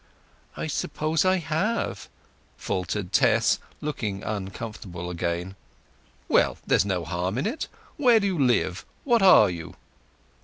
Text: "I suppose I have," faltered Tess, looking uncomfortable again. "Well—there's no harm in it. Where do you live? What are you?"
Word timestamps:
"I 0.57 0.65
suppose 0.65 1.25
I 1.25 1.35
have," 1.37 2.09
faltered 2.57 3.13
Tess, 3.13 3.59
looking 3.81 4.23
uncomfortable 4.23 5.11
again. 5.11 5.55
"Well—there's 6.27 6.85
no 6.85 7.05
harm 7.05 7.37
in 7.37 7.45
it. 7.45 7.67
Where 7.97 8.19
do 8.19 8.25
you 8.25 8.39
live? 8.39 8.83
What 9.03 9.21
are 9.21 9.51
you?" 9.51 9.75